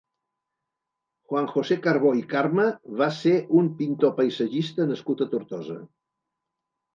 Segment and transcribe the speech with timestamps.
[1.33, 2.65] Juan José Carbó i Carme
[3.01, 5.79] va ser un pintor paisatgista nascut a Tortosa.